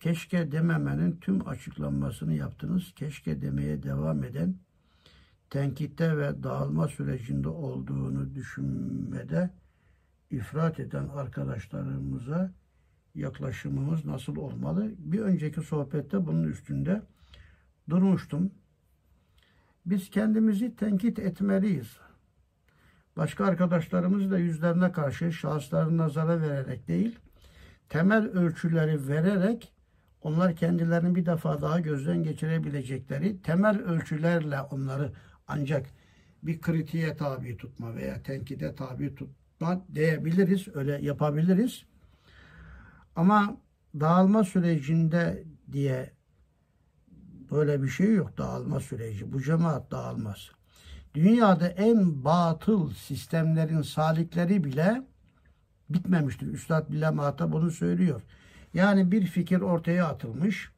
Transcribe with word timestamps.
keşke 0.00 0.52
dememenin 0.52 1.16
tüm 1.20 1.48
açıklanmasını 1.48 2.34
yaptınız. 2.34 2.92
Keşke 2.96 3.42
demeye 3.42 3.82
devam 3.82 4.24
eden 4.24 4.54
tenkitte 5.50 6.18
ve 6.18 6.42
dağılma 6.42 6.88
sürecinde 6.88 7.48
olduğunu 7.48 8.34
düşünmede 8.34 9.50
ifrat 10.30 10.80
eden 10.80 11.08
arkadaşlarımıza 11.08 12.52
yaklaşımımız 13.14 14.04
nasıl 14.04 14.36
olmalı? 14.36 14.90
Bir 14.98 15.20
önceki 15.20 15.60
sohbette 15.60 16.26
bunun 16.26 16.44
üstünde 16.44 17.02
durmuştum. 17.90 18.50
Biz 19.86 20.10
kendimizi 20.10 20.76
tenkit 20.76 21.18
etmeliyiz. 21.18 21.96
Başka 23.16 23.44
arkadaşlarımız 23.44 24.30
da 24.30 24.38
yüzlerine 24.38 24.92
karşı 24.92 25.32
şahısların 25.32 25.98
nazara 25.98 26.40
vererek 26.40 26.88
değil, 26.88 27.18
temel 27.88 28.24
ölçüleri 28.24 29.08
vererek 29.08 29.72
onlar 30.22 30.56
kendilerini 30.56 31.14
bir 31.14 31.26
defa 31.26 31.60
daha 31.60 31.80
gözden 31.80 32.22
geçirebilecekleri 32.22 33.42
temel 33.42 33.78
ölçülerle 33.82 34.60
onları 34.60 35.12
ancak 35.48 35.86
bir 36.42 36.60
kritiğe 36.60 37.16
tabi 37.16 37.56
tutma 37.56 37.94
veya 37.94 38.22
tenkide 38.22 38.74
tabi 38.74 39.14
tutma 39.14 39.84
diyebiliriz, 39.94 40.68
öyle 40.74 40.98
yapabiliriz. 41.02 41.84
Ama 43.16 43.56
dağılma 44.00 44.44
sürecinde 44.44 45.44
diye 45.72 46.12
böyle 47.50 47.82
bir 47.82 47.88
şey 47.88 48.14
yok 48.14 48.38
dağılma 48.38 48.80
süreci. 48.80 49.32
Bu 49.32 49.42
cemaat 49.42 49.90
dağılmaz. 49.90 50.50
Dünyada 51.14 51.68
en 51.68 52.24
batıl 52.24 52.90
sistemlerin 52.90 53.82
salikleri 53.82 54.64
bile 54.64 55.02
bitmemiştir. 55.90 56.46
Üstad 56.46 56.92
Bilal 56.92 57.12
Mahta 57.12 57.52
bunu 57.52 57.70
söylüyor. 57.70 58.22
Yani 58.78 59.12
bir 59.12 59.26
fikir 59.26 59.60
ortaya 59.60 60.06
atılmış. 60.06 60.70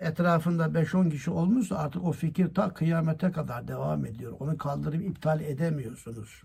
Etrafında 0.00 0.64
5-10 0.64 1.10
kişi 1.10 1.30
olmuşsa 1.30 1.76
artık 1.76 2.04
o 2.04 2.12
fikir 2.12 2.54
ta 2.54 2.74
kıyamete 2.74 3.32
kadar 3.32 3.68
devam 3.68 4.06
ediyor. 4.06 4.32
Onu 4.40 4.58
kaldırıp 4.58 5.02
iptal 5.02 5.40
edemiyorsunuz. 5.40 6.42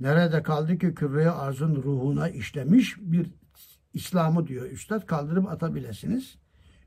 Nerede 0.00 0.42
kaldı 0.42 0.78
ki 0.78 0.94
küreye 0.94 1.30
arzın 1.30 1.76
ruhuna 1.76 2.28
işlemiş 2.28 2.96
bir 3.00 3.30
İslam'ı 3.94 4.46
diyor 4.46 4.70
Üstad 4.70 5.06
kaldırıp 5.06 5.48
atabilirsiniz. 5.48 6.38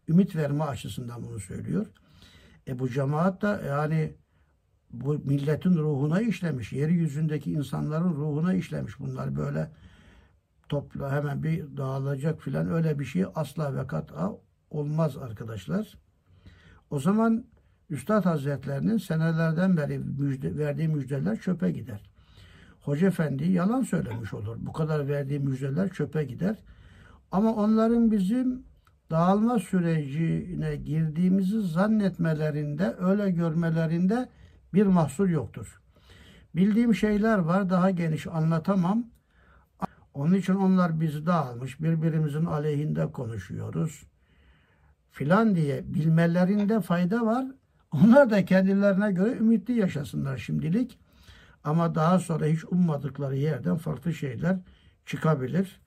Ümit 0.08 0.36
verme 0.36 0.64
açısından 0.64 1.24
bunu 1.24 1.40
söylüyor. 1.40 1.86
E 2.68 2.80
bu 2.80 2.90
cemaat 2.90 3.42
da 3.42 3.62
yani 3.68 4.14
bu 4.92 5.14
milletin 5.14 5.76
ruhuna 5.76 6.22
işlemiş. 6.22 6.74
Yeryüzündeki 6.74 7.52
insanların 7.52 8.14
ruhuna 8.14 8.54
işlemiş. 8.54 9.00
Bunlar 9.00 9.36
böyle 9.36 9.72
topla 10.70 11.12
hemen 11.12 11.44
bir 11.44 11.78
dağılacak 11.78 12.42
filan 12.42 12.72
öyle 12.72 13.00
bir 13.00 13.06
şey 13.06 13.26
asla 13.36 13.76
ve 13.76 13.88
kat'a 13.88 14.32
olmaz 14.70 15.18
arkadaşlar. 15.18 15.98
O 16.90 17.00
zaman 17.00 17.46
Üstad 17.90 18.26
Hazretlerinin 18.26 18.98
senelerden 18.98 19.78
beri 19.78 20.00
müjde, 20.00 20.58
verdiği 20.58 20.88
müjdeler 20.88 21.40
çöpe 21.40 21.72
gider. 21.72 22.10
Hoca 22.82 23.08
Efendi 23.08 23.52
yalan 23.52 23.82
söylemiş 23.82 24.34
olur. 24.34 24.58
Bu 24.60 24.74
kadar 24.74 25.08
verdiği 25.08 25.40
müjdeler 25.40 25.90
çöpe 25.90 26.24
gider. 26.24 26.56
Ama 27.32 27.54
onların 27.54 28.12
bizim 28.12 28.64
dağılma 29.12 29.60
sürecine 29.60 30.76
girdiğimizi 30.76 31.62
zannetmelerinde, 31.62 32.96
öyle 33.00 33.32
görmelerinde 33.32 34.30
bir 34.74 34.86
mahsur 34.86 35.30
yoktur. 35.30 35.82
Bildiğim 36.56 36.96
şeyler 36.96 37.38
var, 37.38 37.70
daha 37.70 37.92
geniş 37.92 38.28
anlatamam. 38.28 39.06
Onun 40.14 40.34
için 40.34 40.54
onlar 40.54 41.02
bizi 41.02 41.26
dağılmış, 41.26 41.82
birbirimizin 41.82 42.46
aleyhinde 42.46 43.12
konuşuyoruz 43.12 44.04
filan 45.14 45.56
diye 45.56 45.94
bilmelerinde 45.94 46.82
fayda 46.82 47.26
var. 47.26 47.46
Onlar 47.92 48.30
da 48.30 48.46
kendilerine 48.46 49.12
göre 49.12 49.38
ümitli 49.38 49.80
yaşasınlar 49.80 50.38
şimdilik. 50.38 51.00
Ama 51.64 51.96
daha 51.96 52.20
sonra 52.20 52.46
hiç 52.46 52.64
ummadıkları 52.66 53.36
yerden 53.38 53.78
farklı 53.78 54.14
şeyler 54.14 54.58
çıkabilir. 55.06 55.82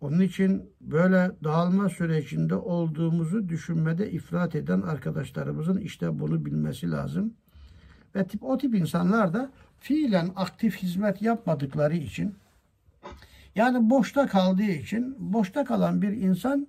Onun 0.00 0.20
için 0.20 0.70
böyle 0.80 1.32
dağılma 1.44 1.88
sürecinde 1.88 2.54
olduğumuzu 2.54 3.48
düşünmede 3.48 4.10
ifrat 4.10 4.54
eden 4.54 4.80
arkadaşlarımızın 4.80 5.76
işte 5.78 6.18
bunu 6.18 6.44
bilmesi 6.44 6.90
lazım. 6.90 7.34
Ve 8.14 8.26
tip, 8.26 8.42
o 8.42 8.58
tip 8.58 8.74
insanlar 8.74 9.32
da 9.32 9.50
fiilen 9.80 10.30
aktif 10.36 10.76
hizmet 10.76 11.22
yapmadıkları 11.22 11.96
için 11.96 12.34
yani 13.54 13.90
boşta 13.90 14.26
kaldığı 14.26 14.62
için 14.62 15.16
boşta 15.18 15.64
kalan 15.64 16.02
bir 16.02 16.12
insan 16.12 16.68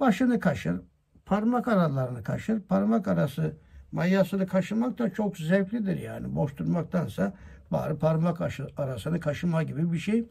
başını 0.00 0.40
kaşır, 0.40 0.80
parmak 1.26 1.68
aralarını 1.68 2.22
kaşır. 2.22 2.60
Parmak 2.60 3.08
arası 3.08 3.56
mayasını 3.92 4.46
kaşımak 4.46 4.98
da 4.98 5.12
çok 5.12 5.38
zevklidir 5.38 5.96
yani. 5.96 6.36
Boş 6.36 6.56
durmaktansa 6.56 7.32
bari 7.70 7.98
parmak 7.98 8.40
arasını 8.76 9.20
kaşıma 9.20 9.62
gibi 9.62 9.92
bir 9.92 9.98
şey. 9.98 10.24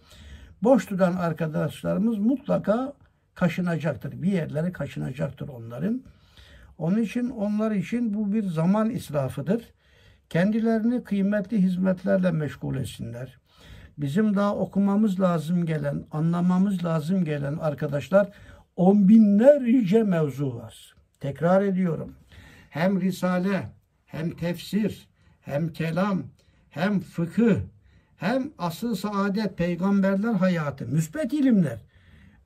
Boş 0.63 0.89
duran 0.89 1.13
arkadaşlarımız 1.13 2.17
mutlaka 2.17 2.93
kaşınacaktır. 3.35 4.21
Bir 4.21 4.31
yerlere 4.31 4.71
kaşınacaktır 4.71 5.47
onların. 5.47 6.03
Onun 6.77 7.01
için 7.01 7.29
onlar 7.29 7.71
için 7.71 8.13
bu 8.13 8.33
bir 8.33 8.43
zaman 8.43 8.89
israfıdır. 8.89 9.73
Kendilerini 10.29 11.03
kıymetli 11.03 11.57
hizmetlerle 11.57 12.31
meşgul 12.31 12.75
etsinler. 12.75 13.39
Bizim 13.97 14.35
daha 14.35 14.55
okumamız 14.55 15.19
lazım 15.19 15.65
gelen, 15.65 16.05
anlamamız 16.11 16.85
lazım 16.85 17.25
gelen 17.25 17.57
arkadaşlar 17.57 18.29
on 18.75 19.07
binlerce 19.07 20.03
mevzu 20.03 20.55
var. 20.55 20.95
Tekrar 21.19 21.61
ediyorum. 21.61 22.15
Hem 22.69 23.01
risale, 23.01 23.69
hem 24.05 24.31
tefsir, 24.31 25.07
hem 25.41 25.67
kelam, 25.67 26.23
hem 26.69 26.99
fıkıh, 26.99 27.55
hem 28.15 28.51
asıl 28.57 28.95
saadet 28.95 29.57
peygamberler 29.57 30.33
hayatı, 30.33 30.87
müsbet 30.87 31.33
ilimler. 31.33 31.79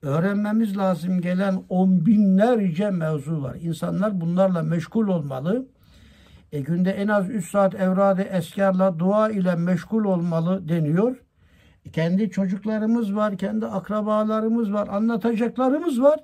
Öğrenmemiz 0.01 0.77
lazım 0.77 1.21
gelen 1.21 1.63
on 1.69 2.05
binlerce 2.05 2.89
mevzu 2.89 3.43
var. 3.43 3.55
İnsanlar 3.61 4.21
bunlarla 4.21 4.63
meşgul 4.63 5.07
olmalı. 5.07 5.67
E 6.51 6.59
günde 6.59 6.91
en 6.91 7.07
az 7.07 7.29
3 7.29 7.49
saat 7.49 7.75
evrade 7.75 8.23
eskarla 8.23 8.99
dua 8.99 9.29
ile 9.29 9.55
meşgul 9.55 10.03
olmalı 10.03 10.69
deniyor. 10.69 11.17
Kendi 11.91 12.29
çocuklarımız 12.29 13.15
var, 13.15 13.37
kendi 13.37 13.65
akrabalarımız 13.65 14.73
var, 14.73 14.87
anlatacaklarımız 14.87 16.01
var. 16.01 16.19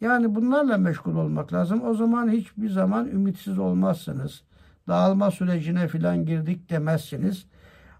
Yani 0.00 0.34
bunlarla 0.34 0.78
meşgul 0.78 1.16
olmak 1.16 1.52
lazım. 1.52 1.84
O 1.84 1.94
zaman 1.94 2.28
hiçbir 2.28 2.70
zaman 2.70 3.08
ümitsiz 3.08 3.58
olmazsınız. 3.58 4.42
Dağılma 4.88 5.30
sürecine 5.30 5.88
filan 5.88 6.26
girdik 6.26 6.70
demezsiniz. 6.70 7.46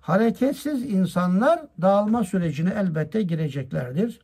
Hareketsiz 0.00 0.82
insanlar 0.82 1.60
dağılma 1.82 2.24
sürecine 2.24 2.70
elbette 2.70 3.22
gireceklerdir. 3.22 4.20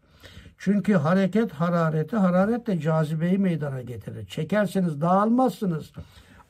Çünkü 0.59 0.95
hareket 0.95 1.53
harareti, 1.53 2.17
hararet 2.17 2.67
de 2.67 2.81
cazibeyi 2.81 3.39
meydana 3.39 3.83
getirir. 3.83 4.27
Çekerseniz 4.27 5.01
dağılmazsınız. 5.01 5.93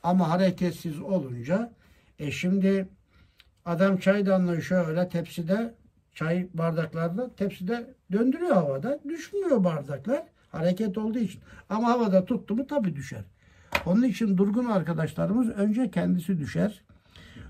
Ama 0.03 0.29
hareketsiz 0.29 1.01
olunca 1.01 1.71
e 2.19 2.31
şimdi 2.31 2.87
adam 3.65 3.97
çaydanlığı 3.97 4.61
şöyle 4.61 5.09
tepside 5.09 5.73
çay 6.13 6.47
bardaklarda 6.53 7.35
tepside 7.35 7.93
döndürüyor 8.11 8.55
havada. 8.55 8.99
Düşmüyor 9.09 9.63
bardaklar. 9.63 10.23
Hareket 10.49 10.97
olduğu 10.97 11.19
için. 11.19 11.41
Ama 11.69 11.87
havada 11.87 12.25
tuttu 12.25 12.55
mu 12.55 12.67
tabii 12.67 12.95
düşer. 12.95 13.23
Onun 13.85 14.03
için 14.03 14.37
durgun 14.37 14.65
arkadaşlarımız 14.65 15.49
önce 15.49 15.91
kendisi 15.91 16.39
düşer. 16.39 16.83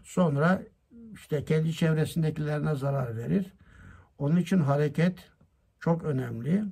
Sonra 0.03 0.61
işte 1.13 1.45
kendi 1.45 1.73
çevresindekilerine 1.73 2.75
zarar 2.75 3.17
verir. 3.17 3.53
Onun 4.17 4.35
için 4.35 4.59
hareket 4.59 5.31
çok 5.79 6.03
önemli. 6.03 6.63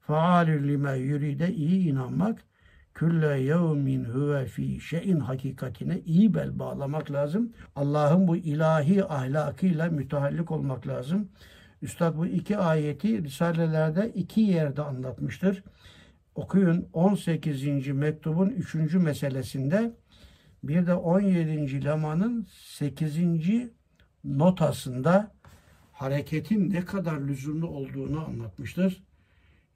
Faalü 0.00 0.68
lime 0.68 0.98
yüride 0.98 1.54
iyi 1.54 1.88
inanmak. 1.88 2.44
Külle 2.96 3.40
yevmin 3.40 4.04
huve 4.04 4.46
fi 4.46 4.80
şeyin 4.80 5.20
hakikatine 5.20 6.00
iyi 6.00 6.34
bel 6.34 6.58
bağlamak 6.58 7.10
lazım. 7.10 7.52
Allah'ın 7.74 8.28
bu 8.28 8.36
ilahi 8.36 9.04
ahlakıyla 9.04 9.90
mütehallik 9.90 10.50
olmak 10.50 10.86
lazım. 10.86 11.28
Üstad 11.82 12.16
bu 12.16 12.26
iki 12.26 12.58
ayeti 12.58 13.22
Risalelerde 13.22 14.12
iki 14.14 14.40
yerde 14.40 14.82
anlatmıştır. 14.82 15.64
Okuyun 16.34 16.88
18. 16.92 17.88
mektubun 17.88 18.50
3. 18.50 18.94
meselesinde 18.94 19.92
bir 20.62 20.86
de 20.86 20.94
17. 20.94 21.84
lemanın 21.84 22.46
8. 22.50 23.18
notasında 24.24 25.32
hareketin 25.92 26.70
ne 26.70 26.84
kadar 26.84 27.20
lüzumlu 27.20 27.68
olduğunu 27.68 28.26
anlatmıştır. 28.26 29.02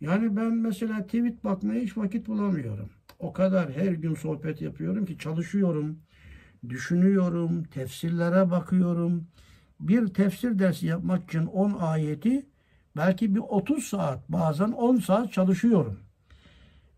Yani 0.00 0.36
ben 0.36 0.54
mesela 0.54 1.02
tweet 1.02 1.44
bakmaya 1.44 1.80
hiç 1.80 1.96
vakit 1.96 2.26
bulamıyorum. 2.26 2.90
O 3.20 3.32
kadar 3.32 3.70
her 3.72 3.92
gün 3.92 4.14
sohbet 4.14 4.62
yapıyorum 4.62 5.06
ki 5.06 5.18
çalışıyorum, 5.18 5.98
düşünüyorum, 6.68 7.64
tefsirlere 7.64 8.50
bakıyorum. 8.50 9.26
Bir 9.80 10.06
tefsir 10.06 10.58
dersi 10.58 10.86
yapmak 10.86 11.24
için 11.24 11.46
10 11.46 11.72
ayeti 11.72 12.46
belki 12.96 13.34
bir 13.34 13.40
30 13.40 13.84
saat 13.84 14.28
bazen 14.28 14.72
10 14.72 14.96
saat 14.96 15.32
çalışıyorum. 15.32 15.98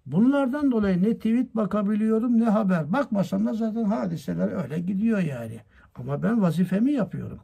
Bunlardan 0.07 0.73
dolayı 0.73 1.03
ne 1.03 1.15
tweet 1.15 1.57
bakabiliyorum 1.57 2.41
ne 2.41 2.45
haber. 2.45 2.93
Bakmasam 2.93 3.47
da 3.47 3.55
zaten 3.55 3.85
hadiseler 3.85 4.63
öyle 4.65 4.81
gidiyor 4.81 5.19
yani. 5.19 5.61
Ama 5.95 6.23
ben 6.23 6.43
vazifemi 6.43 6.93
yapıyorum. 6.93 7.39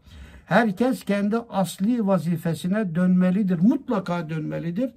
Herkes 0.47 1.05
kendi 1.05 1.37
asli 1.37 2.07
vazifesine 2.07 2.95
dönmelidir. 2.95 3.59
Mutlaka 3.59 4.31
dönmelidir. 4.31 4.91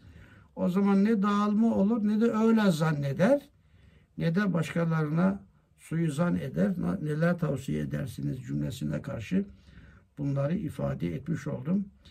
O 0.56 0.70
zaman 0.70 1.06
ne 1.06 1.22
dağılma 1.22 1.76
olur 1.76 2.08
ne 2.08 2.22
de 2.22 2.32
öyle 2.32 2.72
zanneder 2.72 3.42
ne 4.18 4.36
de 4.36 4.54
başkalarına 4.54 5.44
suizan 5.80 6.36
eder. 6.36 6.74
Neler 7.02 7.38
tavsiye 7.38 7.82
edersiniz 7.82 8.42
cümlesine 8.44 9.02
karşı 9.02 9.46
bunları 10.18 10.56
ifade 10.56 11.16
etmiş 11.16 11.48
oldum. 11.48 11.86